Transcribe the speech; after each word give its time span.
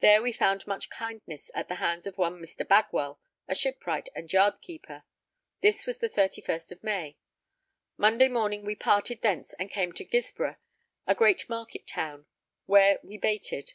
There 0.00 0.20
we 0.22 0.32
found 0.32 0.66
much 0.66 0.90
kindness 0.90 1.50
at 1.54 1.68
the 1.68 1.76
hands 1.76 2.06
of 2.06 2.18
one 2.18 2.34
Mr. 2.42 2.68
Bagwell, 2.68 3.18
a 3.48 3.54
shipwright 3.54 4.10
and 4.14 4.28
yardkeeper; 4.30 5.02
this 5.62 5.86
was 5.86 5.96
the 5.96 6.10
31st 6.10 6.72
of 6.72 6.84
May. 6.84 7.16
Monday 7.96 8.28
morning 8.28 8.66
we 8.66 8.74
parted 8.76 9.22
thence 9.22 9.54
and 9.54 9.70
came 9.70 9.92
to 9.92 10.04
Guisborough, 10.04 10.56
a 11.06 11.14
great 11.14 11.48
market 11.48 11.86
town, 11.86 12.26
where 12.66 12.98
we 13.02 13.16
baited. 13.16 13.72